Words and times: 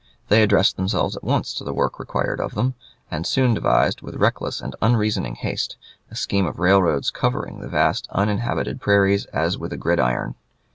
They 0.29 0.41
addressed 0.41 0.77
themselves 0.77 1.15
at 1.15 1.23
once 1.23 1.53
to 1.53 1.63
the 1.63 1.75
work 1.75 1.99
required 1.99 2.39
of 2.39 2.55
them, 2.55 2.73
and 3.11 3.23
soon 3.23 3.53
devised, 3.53 4.01
with 4.01 4.15
reckless 4.15 4.59
and 4.59 4.75
unreasoning 4.81 5.35
haste, 5.35 5.77
a 6.09 6.15
scheme 6.15 6.47
of 6.47 6.57
railroads 6.57 7.11
covering 7.11 7.59
the 7.59 7.67
vast 7.69 8.07
uninhabited 8.09 8.81
prairies 8.81 9.25
as 9.25 9.59
with 9.59 9.71
a 9.73 9.77
gridiron. 9.77 10.33